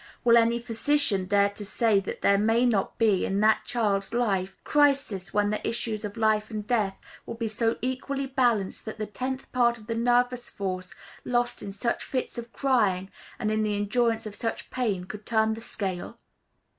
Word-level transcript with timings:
Will 0.23 0.35
any 0.35 0.57
physician 0.57 1.25
dare 1.25 1.51
to 1.51 1.63
say 1.63 1.99
that 1.99 2.23
there 2.23 2.39
may 2.39 2.65
not 2.65 2.97
be, 2.97 3.23
in 3.23 3.39
that 3.41 3.65
child's 3.65 4.15
life, 4.15 4.57
crises 4.63 5.31
when 5.31 5.51
the 5.51 5.67
issues 5.67 6.03
of 6.03 6.17
life 6.17 6.49
and 6.49 6.65
death 6.65 6.97
will 7.27 7.35
be 7.35 7.47
so 7.47 7.77
equally 7.83 8.25
balanced 8.25 8.83
that 8.85 8.97
the 8.97 9.05
tenth 9.05 9.51
part 9.51 9.77
of 9.77 9.85
the 9.85 9.93
nervous 9.93 10.49
force 10.49 10.95
lost 11.23 11.61
in 11.61 11.71
such 11.71 12.03
fits 12.03 12.39
of 12.39 12.51
crying, 12.51 13.11
and 13.37 13.51
in 13.51 13.61
the 13.61 13.75
endurance 13.75 14.25
of 14.25 14.33
such 14.33 14.71
pain, 14.71 15.03
could 15.03 15.23
turn 15.23 15.53
the 15.53 15.61
scale? 15.61 16.17